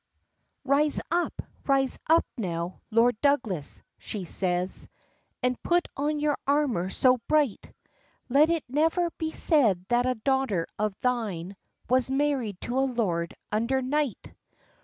[0.65, 4.89] "RISE up, rise up now, Lord Douglas," she says,
[5.43, 7.71] "And put on your armour so bright;
[8.27, 11.55] Let it never be said that a daughter of thine
[11.87, 14.33] Was married to a lord under night.